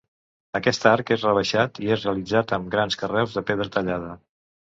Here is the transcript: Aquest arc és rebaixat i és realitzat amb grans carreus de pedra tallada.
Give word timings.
Aquest 0.59 0.85
arc 0.91 1.11
és 1.15 1.25
rebaixat 1.27 1.77
i 1.83 1.91
és 1.95 2.07
realitzat 2.09 2.53
amb 2.59 2.73
grans 2.77 2.99
carreus 3.03 3.39
de 3.39 3.47
pedra 3.51 3.71
tallada. 3.79 4.17